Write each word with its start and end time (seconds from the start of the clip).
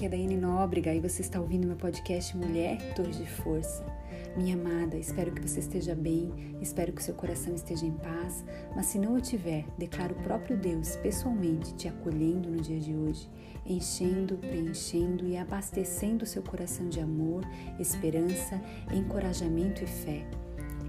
aqui 0.00 0.06
é 0.06 0.08
Daiane 0.08 0.36
Nóbrega 0.38 0.94
e 0.94 1.00
você 1.00 1.20
está 1.20 1.38
ouvindo 1.38 1.66
meu 1.66 1.76
podcast 1.76 2.34
Mulher 2.34 2.94
Torre 2.94 3.10
de 3.10 3.26
Força. 3.26 3.84
Minha 4.34 4.54
amada, 4.54 4.96
espero 4.96 5.30
que 5.30 5.46
você 5.46 5.60
esteja 5.60 5.94
bem, 5.94 6.56
espero 6.58 6.90
que 6.90 7.02
seu 7.02 7.12
coração 7.12 7.54
esteja 7.54 7.84
em 7.84 7.92
paz, 7.92 8.42
mas 8.74 8.86
se 8.86 8.98
não 8.98 9.14
o 9.14 9.20
tiver, 9.20 9.66
declaro 9.76 10.14
o 10.14 10.22
próprio 10.22 10.56
Deus 10.56 10.96
pessoalmente 10.96 11.74
te 11.74 11.86
acolhendo 11.86 12.48
no 12.48 12.62
dia 12.62 12.80
de 12.80 12.94
hoje, 12.94 13.28
enchendo, 13.66 14.38
preenchendo 14.38 15.26
e 15.26 15.36
abastecendo 15.36 16.24
seu 16.24 16.42
coração 16.42 16.88
de 16.88 16.98
amor, 16.98 17.44
esperança, 17.78 18.58
encorajamento 18.94 19.84
e 19.84 19.86
fé. 19.86 20.24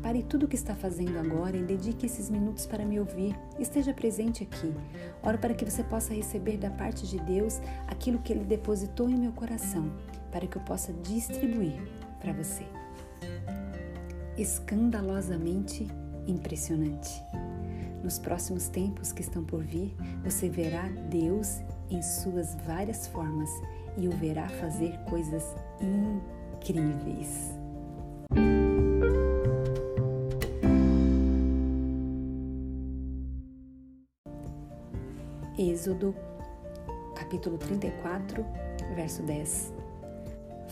Pare 0.02 0.24
tudo 0.24 0.46
o 0.46 0.48
que 0.48 0.56
está 0.56 0.74
fazendo 0.74 1.20
agora 1.20 1.56
e 1.56 1.62
dedique 1.62 2.08
esses 2.08 2.30
minutos 2.30 2.66
para 2.66 2.84
me 2.84 3.00
ouvir. 3.00 3.38
Esteja 3.60 3.94
presente 3.94 4.44
aqui. 4.44 4.74
Oro 5.22 5.38
para 5.38 5.54
que 5.54 5.64
você 5.64 5.84
possa 5.84 6.14
receber 6.14 6.58
da 6.58 6.72
parte 6.72 7.08
de 7.08 7.20
Deus 7.20 7.62
aquilo 7.88 8.20
que 8.20 8.34
Ele 8.34 8.44
depositou 8.44 9.10
em 9.10 9.16
meu 9.16 9.32
coração, 9.32 9.92
para 10.32 10.48
que 10.48 10.58
eu 10.58 10.62
possa 10.64 10.92
distribuir 10.92 11.80
para 12.20 12.34
você. 12.34 12.66
Escandalosamente 14.38 15.88
impressionante. 16.28 17.24
Nos 18.04 18.18
próximos 18.18 18.68
tempos 18.68 19.12
que 19.12 19.22
estão 19.22 19.44
por 19.44 19.64
vir, 19.64 19.96
você 20.24 20.50
verá 20.50 20.88
Deus 21.12 21.60
em 21.92 22.02
suas 22.02 22.56
várias 22.66 23.06
formas 23.08 23.50
e 23.98 24.08
o 24.08 24.12
verá 24.12 24.48
fazer 24.48 24.98
coisas 25.10 25.44
incríveis. 25.80 27.61
Êxodo, 35.62 36.16
capítulo 37.14 37.56
34, 37.56 38.44
verso 38.96 39.22
10. 39.22 39.72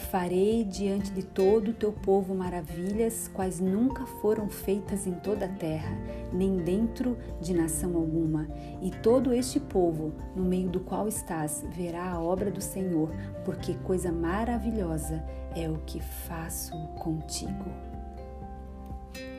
Farei 0.10 0.64
diante 0.64 1.12
de 1.12 1.22
todo 1.22 1.70
o 1.70 1.74
teu 1.76 1.92
povo 1.92 2.34
maravilhas, 2.34 3.30
quais 3.32 3.60
nunca 3.60 4.08
foram 4.20 4.50
feitas 4.50 5.06
em 5.06 5.14
toda 5.14 5.46
a 5.46 5.48
terra, 5.50 5.96
nem 6.34 6.58
dentro 6.58 7.16
de 7.40 7.54
nação 7.54 7.96
alguma. 7.96 8.48
E 8.82 8.90
todo 8.90 9.32
este 9.32 9.60
povo, 9.60 10.12
no 10.36 10.44
meio 10.44 10.70
do 10.70 10.80
qual 10.80 11.08
estás, 11.08 11.64
verá 11.70 12.12
a 12.12 12.20
obra 12.20 12.50
do 12.50 12.62
Senhor, 12.62 13.12
porque 13.46 13.76
coisa 13.84 14.12
maravilhosa 14.12 15.24
é 15.56 15.70
o 15.70 15.78
que 15.86 16.00
faço 16.02 16.76
contigo. 16.96 17.89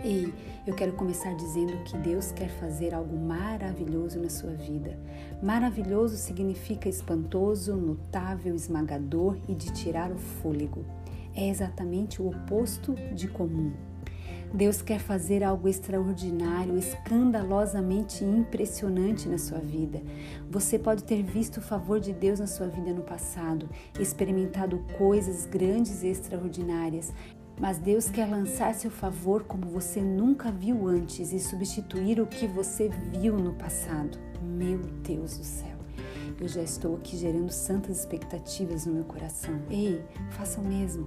Ei, 0.04 0.32
eu 0.66 0.74
quero 0.74 0.92
começar 0.92 1.34
dizendo 1.34 1.84
que 1.84 1.96
Deus 1.98 2.32
quer 2.32 2.48
fazer 2.48 2.94
algo 2.94 3.16
maravilhoso 3.16 4.18
na 4.18 4.30
sua 4.30 4.52
vida. 4.52 4.98
Maravilhoso 5.42 6.16
significa 6.16 6.88
espantoso, 6.88 7.76
notável, 7.76 8.54
esmagador 8.54 9.36
e 9.48 9.54
de 9.54 9.72
tirar 9.72 10.10
o 10.10 10.18
fôlego. 10.18 10.84
É 11.34 11.48
exatamente 11.48 12.20
o 12.20 12.28
oposto 12.28 12.94
de 13.14 13.28
comum. 13.28 13.72
Deus 14.52 14.82
quer 14.82 14.98
fazer 14.98 15.44
algo 15.44 15.68
extraordinário, 15.68 16.76
escandalosamente 16.76 18.24
impressionante 18.24 19.28
na 19.28 19.38
sua 19.38 19.58
vida. 19.58 20.02
Você 20.50 20.76
pode 20.76 21.04
ter 21.04 21.22
visto 21.22 21.58
o 21.58 21.62
favor 21.62 22.00
de 22.00 22.12
Deus 22.12 22.40
na 22.40 22.48
sua 22.48 22.66
vida 22.66 22.92
no 22.92 23.02
passado, 23.02 23.68
experimentado 23.98 24.84
coisas 24.98 25.46
grandes 25.46 26.02
e 26.02 26.08
extraordinárias, 26.08 27.12
mas 27.60 27.76
Deus 27.76 28.08
quer 28.08 28.26
lançar 28.26 28.74
seu 28.74 28.90
favor 28.90 29.44
como 29.44 29.66
você 29.66 30.00
nunca 30.00 30.50
viu 30.50 30.88
antes 30.88 31.30
e 31.30 31.38
substituir 31.38 32.18
o 32.18 32.26
que 32.26 32.46
você 32.46 32.88
viu 32.88 33.36
no 33.36 33.52
passado. 33.52 34.18
Meu 34.42 34.78
Deus 34.78 35.36
do 35.36 35.44
céu. 35.44 35.76
Eu 36.40 36.48
já 36.48 36.62
estou 36.62 36.96
aqui 36.96 37.18
gerando 37.18 37.52
santas 37.52 37.98
expectativas 37.98 38.86
no 38.86 38.94
meu 38.94 39.04
coração. 39.04 39.60
Ei, 39.68 40.02
faça 40.30 40.58
o 40.58 40.64
mesmo. 40.64 41.06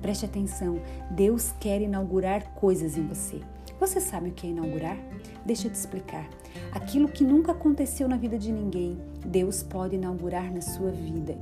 Preste 0.00 0.24
atenção. 0.24 0.82
Deus 1.12 1.52
quer 1.60 1.80
inaugurar 1.80 2.52
coisas 2.54 2.96
em 2.96 3.06
você. 3.06 3.40
Você 3.78 4.00
sabe 4.00 4.30
o 4.30 4.32
que 4.32 4.48
é 4.48 4.50
inaugurar? 4.50 4.96
Deixa 5.46 5.68
eu 5.68 5.70
te 5.70 5.76
explicar. 5.76 6.28
Aquilo 6.72 7.08
que 7.08 7.22
nunca 7.22 7.52
aconteceu 7.52 8.08
na 8.08 8.16
vida 8.16 8.36
de 8.36 8.50
ninguém, 8.50 9.00
Deus 9.24 9.62
pode 9.62 9.94
inaugurar 9.94 10.52
na 10.52 10.60
sua 10.60 10.90
vida. 10.90 11.38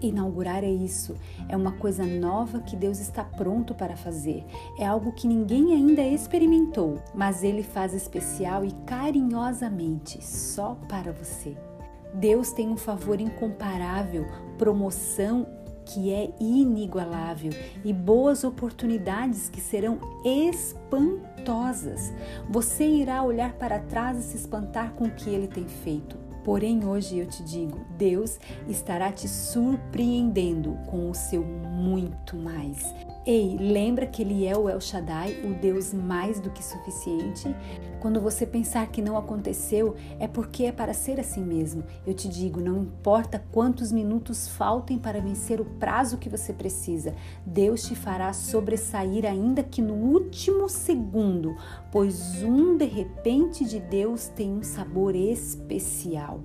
Inaugurar 0.00 0.62
é 0.62 0.70
isso, 0.70 1.16
é 1.48 1.56
uma 1.56 1.72
coisa 1.72 2.04
nova 2.04 2.60
que 2.60 2.76
Deus 2.76 3.00
está 3.00 3.24
pronto 3.24 3.74
para 3.74 3.96
fazer. 3.96 4.44
É 4.78 4.86
algo 4.86 5.12
que 5.12 5.26
ninguém 5.26 5.72
ainda 5.72 6.02
experimentou, 6.02 7.02
mas 7.14 7.42
Ele 7.42 7.64
faz 7.64 7.92
especial 7.92 8.64
e 8.64 8.70
carinhosamente 8.86 10.24
só 10.24 10.76
para 10.88 11.12
você. 11.12 11.56
Deus 12.14 12.52
tem 12.52 12.68
um 12.68 12.76
favor 12.76 13.20
incomparável, 13.20 14.24
promoção 14.56 15.46
que 15.84 16.12
é 16.12 16.30
inigualável 16.38 17.50
e 17.84 17.92
boas 17.92 18.44
oportunidades 18.44 19.48
que 19.48 19.60
serão 19.60 19.98
espantosas. 20.24 22.12
Você 22.48 22.86
irá 22.86 23.22
olhar 23.22 23.54
para 23.54 23.80
trás 23.80 24.18
e 24.18 24.22
se 24.22 24.36
espantar 24.36 24.92
com 24.92 25.04
o 25.04 25.10
que 25.10 25.30
ele 25.30 25.48
tem 25.48 25.66
feito. 25.66 26.27
Porém, 26.44 26.84
hoje 26.84 27.18
eu 27.18 27.26
te 27.26 27.42
digo: 27.42 27.80
Deus 27.96 28.38
estará 28.68 29.12
te 29.12 29.28
surpreendendo 29.28 30.76
com 30.86 31.10
o 31.10 31.14
seu 31.14 31.44
muito 31.44 32.36
mais. 32.36 32.94
Ei, 33.30 33.58
lembra 33.60 34.06
que 34.06 34.22
Ele 34.22 34.46
é 34.46 34.56
o 34.56 34.70
El 34.70 34.80
Shaddai, 34.80 35.42
o 35.44 35.52
Deus 35.52 35.92
mais 35.92 36.40
do 36.40 36.48
que 36.48 36.64
suficiente? 36.64 37.54
Quando 38.00 38.22
você 38.22 38.46
pensar 38.46 38.86
que 38.86 39.02
não 39.02 39.18
aconteceu, 39.18 39.94
é 40.18 40.26
porque 40.26 40.64
é 40.64 40.72
para 40.72 40.94
ser 40.94 41.20
assim 41.20 41.44
mesmo. 41.44 41.84
Eu 42.06 42.14
te 42.14 42.26
digo, 42.26 42.58
não 42.58 42.78
importa 42.78 43.44
quantos 43.52 43.92
minutos 43.92 44.48
faltem 44.48 44.96
para 44.96 45.20
vencer 45.20 45.60
o 45.60 45.66
prazo 45.66 46.16
que 46.16 46.30
você 46.30 46.54
precisa, 46.54 47.14
Deus 47.44 47.82
te 47.82 47.94
fará 47.94 48.32
sobressair 48.32 49.26
ainda 49.26 49.62
que 49.62 49.82
no 49.82 49.92
último 49.92 50.66
segundo, 50.66 51.54
pois 51.92 52.42
um 52.42 52.78
de 52.78 52.86
repente 52.86 53.66
de 53.66 53.78
Deus 53.78 54.28
tem 54.28 54.50
um 54.50 54.62
sabor 54.62 55.14
especial 55.14 56.40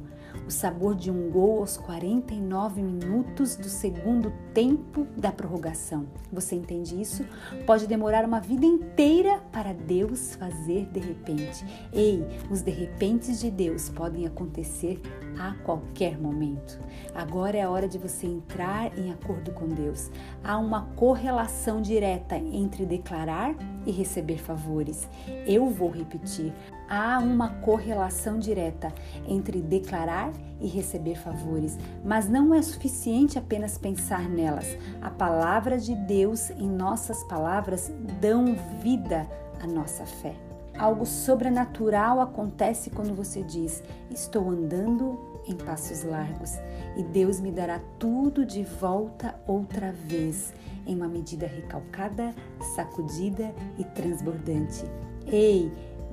o 0.47 0.51
sabor 0.51 0.95
de 0.95 1.09
um 1.09 1.29
gol 1.29 1.59
aos 1.59 1.77
49 1.77 2.81
minutos 2.81 3.55
do 3.55 3.69
segundo 3.69 4.31
tempo 4.53 5.07
da 5.15 5.31
prorrogação. 5.31 6.05
Você 6.31 6.55
entende 6.55 6.99
isso? 6.99 7.25
Pode 7.65 7.87
demorar 7.87 8.25
uma 8.25 8.39
vida 8.39 8.65
inteira 8.65 9.41
para 9.51 9.73
Deus 9.73 10.35
fazer 10.35 10.85
de 10.87 10.99
repente. 10.99 11.65
Ei, 11.91 12.25
os 12.49 12.61
de 12.61 12.71
repentes 12.71 13.39
de 13.39 13.49
Deus 13.49 13.89
podem 13.89 14.25
acontecer 14.25 15.01
a 15.39 15.53
qualquer 15.63 16.19
momento. 16.19 16.79
Agora 17.13 17.57
é 17.57 17.61
a 17.61 17.69
hora 17.69 17.87
de 17.87 17.97
você 17.97 18.27
entrar 18.27 18.97
em 18.97 19.11
acordo 19.11 19.51
com 19.51 19.67
Deus. 19.67 20.11
Há 20.43 20.57
uma 20.57 20.87
correlação 20.95 21.81
direta 21.81 22.35
entre 22.35 22.85
declarar 22.85 23.55
e 23.85 23.91
receber 23.91 24.37
favores. 24.37 25.07
Eu 25.45 25.69
vou 25.69 25.89
repetir: 25.89 26.53
há 26.89 27.19
uma 27.19 27.49
correlação 27.49 28.39
direta 28.39 28.93
entre 29.27 29.61
declarar 29.61 30.31
e 30.59 30.67
receber 30.67 31.15
favores, 31.15 31.77
mas 32.03 32.29
não 32.29 32.53
é 32.53 32.61
suficiente 32.61 33.37
apenas 33.37 33.77
pensar 33.77 34.29
nelas. 34.29 34.77
A 35.01 35.09
palavra 35.09 35.77
de 35.77 35.95
Deus 35.95 36.49
em 36.51 36.69
nossas 36.69 37.23
palavras 37.25 37.91
dão 38.21 38.55
vida 38.81 39.27
à 39.61 39.67
nossa 39.67 40.05
fé. 40.05 40.35
Algo 40.77 41.05
sobrenatural 41.05 42.19
acontece 42.19 42.89
quando 42.89 43.13
você 43.13 43.43
diz: 43.43 43.83
Estou 44.09 44.49
andando 44.49 45.32
em 45.47 45.55
passos 45.55 46.03
largos 46.03 46.57
e 46.95 47.03
Deus 47.03 47.39
me 47.39 47.51
dará 47.51 47.79
tudo 47.99 48.45
de 48.45 48.63
volta 48.63 49.35
outra 49.47 49.91
vez, 49.91 50.53
em 50.85 50.95
uma 50.95 51.07
medida 51.07 51.47
recalcada, 51.47 52.33
sacudida 52.75 53.53
e 53.77 53.83
transbordante. 53.83 54.83
Ei, 55.25 55.71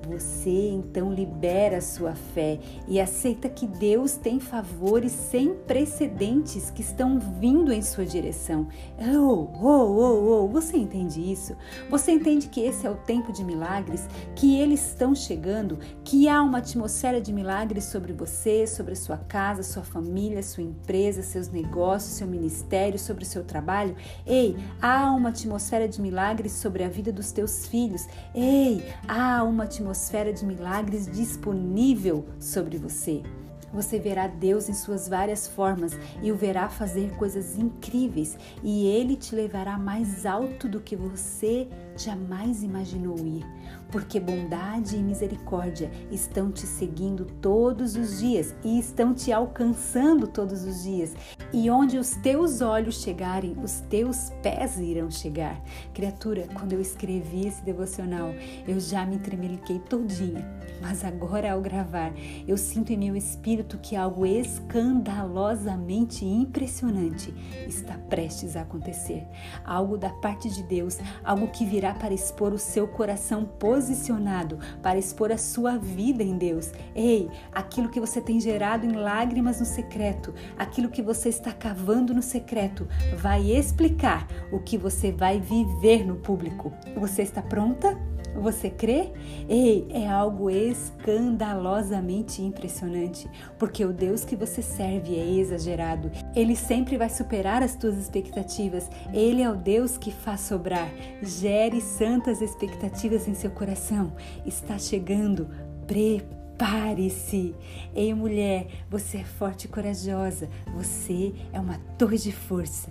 você 0.08 0.70
então 0.70 1.12
libera 1.12 1.80
sua 1.80 2.14
fé 2.14 2.58
e 2.88 3.00
aceita 3.00 3.48
que 3.48 3.66
Deus 3.66 4.16
tem 4.16 4.40
favores 4.40 5.12
sem 5.12 5.54
precedentes 5.54 6.70
que 6.70 6.80
estão 6.80 7.18
vindo 7.18 7.72
em 7.72 7.82
sua 7.82 8.06
direção. 8.06 8.66
Oh, 8.98 9.48
oh, 9.60 9.66
oh, 9.66 10.44
oh, 10.44 10.48
você 10.48 10.78
entende 10.78 11.20
isso? 11.20 11.54
Você 11.90 12.12
entende 12.12 12.48
que 12.48 12.60
esse 12.60 12.86
é 12.86 12.90
o 12.90 12.96
tempo 12.96 13.32
de 13.32 13.44
milagres, 13.44 14.08
que 14.34 14.58
eles 14.58 14.88
estão 14.88 15.14
chegando, 15.14 15.78
que 16.10 16.28
há 16.28 16.42
uma 16.42 16.58
atmosfera 16.58 17.20
de 17.20 17.32
milagres 17.32 17.84
sobre 17.84 18.12
você, 18.12 18.66
sobre 18.66 18.94
a 18.94 18.96
sua 18.96 19.16
casa, 19.16 19.62
sua 19.62 19.84
família, 19.84 20.42
sua 20.42 20.64
empresa, 20.64 21.22
seus 21.22 21.48
negócios, 21.48 22.14
seu 22.14 22.26
ministério, 22.26 22.98
sobre 22.98 23.22
o 23.22 23.26
seu 23.26 23.44
trabalho? 23.44 23.94
Ei, 24.26 24.56
há 24.82 25.12
uma 25.12 25.28
atmosfera 25.28 25.86
de 25.86 26.00
milagres 26.02 26.50
sobre 26.50 26.82
a 26.82 26.88
vida 26.88 27.12
dos 27.12 27.30
teus 27.30 27.68
filhos. 27.68 28.08
Ei, 28.34 28.84
há 29.06 29.44
uma 29.44 29.64
atmosfera 29.64 30.00
atmosfera 30.00 30.32
de 30.32 30.44
milagres 30.44 31.06
disponível 31.06 32.26
sobre 32.40 32.76
você. 32.76 33.22
Você 33.72 33.98
verá 33.98 34.26
Deus 34.26 34.68
em 34.68 34.74
suas 34.74 35.08
várias 35.08 35.46
formas 35.46 35.96
e 36.22 36.32
o 36.32 36.36
verá 36.36 36.68
fazer 36.68 37.10
coisas 37.16 37.56
incríveis, 37.56 38.36
e 38.62 38.86
ele 38.86 39.16
te 39.16 39.34
levará 39.34 39.78
mais 39.78 40.26
alto 40.26 40.68
do 40.68 40.80
que 40.80 40.96
você 40.96 41.68
jamais 41.96 42.62
imaginou 42.62 43.18
ir, 43.18 43.46
porque 43.90 44.18
bondade 44.18 44.96
e 44.96 45.02
misericórdia 45.02 45.90
estão 46.10 46.50
te 46.50 46.66
seguindo 46.66 47.26
todos 47.40 47.94
os 47.96 48.18
dias 48.18 48.54
e 48.64 48.78
estão 48.78 49.14
te 49.14 49.32
alcançando 49.32 50.26
todos 50.26 50.64
os 50.64 50.82
dias. 50.82 51.14
E 51.52 51.68
onde 51.68 51.98
os 51.98 52.10
teus 52.10 52.60
olhos 52.60 53.02
chegarem, 53.02 53.56
os 53.60 53.80
teus 53.80 54.30
pés 54.40 54.78
irão 54.78 55.10
chegar. 55.10 55.60
Criatura, 55.92 56.46
quando 56.54 56.74
eu 56.74 56.80
escrevi 56.80 57.48
esse 57.48 57.64
devocional, 57.64 58.32
eu 58.68 58.78
já 58.78 59.04
me 59.04 59.18
tremeliquei 59.18 59.80
todinha. 59.80 60.48
Mas 60.80 61.04
agora 61.04 61.50
ao 61.52 61.60
gravar, 61.60 62.12
eu 62.46 62.56
sinto 62.56 62.92
em 62.92 62.96
meu 62.96 63.16
espírito 63.16 63.78
que 63.78 63.96
algo 63.96 64.24
escandalosamente 64.24 66.24
impressionante 66.24 67.34
está 67.66 67.98
prestes 68.08 68.54
a 68.56 68.60
acontecer. 68.62 69.26
Algo 69.64 69.98
da 69.98 70.10
parte 70.10 70.48
de 70.48 70.62
Deus, 70.62 70.98
algo 71.24 71.48
que 71.48 71.66
virá 71.66 71.94
para 71.94 72.14
expor 72.14 72.52
o 72.52 72.58
seu 72.58 72.86
coração 72.86 73.44
posicionado, 73.44 74.60
para 74.80 74.98
expor 74.98 75.32
a 75.32 75.38
sua 75.38 75.76
vida 75.76 76.22
em 76.22 76.38
Deus. 76.38 76.70
Ei, 76.94 77.28
aquilo 77.52 77.90
que 77.90 77.98
você 77.98 78.20
tem 78.20 78.38
gerado 78.40 78.86
em 78.86 78.92
lágrimas 78.92 79.58
no 79.58 79.66
secreto, 79.66 80.32
aquilo 80.56 80.88
que 80.88 81.02
você 81.02 81.39
está 81.40 81.52
cavando 81.52 82.14
no 82.14 82.22
secreto 82.22 82.86
vai 83.16 83.50
explicar 83.50 84.28
o 84.52 84.60
que 84.60 84.78
você 84.78 85.10
vai 85.10 85.40
viver 85.40 86.06
no 86.06 86.16
público. 86.16 86.72
Você 86.96 87.22
está 87.22 87.42
pronta? 87.42 87.98
Você 88.34 88.70
crê? 88.70 89.10
Ei, 89.48 89.88
é 89.90 90.06
algo 90.06 90.48
escandalosamente 90.48 92.40
impressionante, 92.42 93.28
porque 93.58 93.84
o 93.84 93.92
Deus 93.92 94.24
que 94.24 94.36
você 94.36 94.62
serve 94.62 95.18
é 95.18 95.28
exagerado. 95.28 96.12
Ele 96.36 96.54
sempre 96.54 96.96
vai 96.96 97.08
superar 97.08 97.60
as 97.60 97.74
tuas 97.74 97.96
expectativas. 97.96 98.88
Ele 99.12 99.42
é 99.42 99.50
o 99.50 99.56
Deus 99.56 99.98
que 99.98 100.12
faz 100.12 100.42
sobrar. 100.42 100.88
Gere 101.22 101.80
santas 101.80 102.40
expectativas 102.40 103.26
em 103.26 103.34
seu 103.34 103.50
coração. 103.50 104.12
Está 104.46 104.78
chegando. 104.78 105.48
Prepare 105.88 106.39
Prepare-se! 106.60 107.54
Ei, 107.94 108.12
mulher, 108.12 108.66
você 108.90 109.16
é 109.16 109.24
forte 109.24 109.64
e 109.64 109.68
corajosa. 109.68 110.46
Você 110.74 111.32
é 111.54 111.58
uma 111.58 111.78
torre 111.96 112.18
de 112.18 112.32
força. 112.32 112.90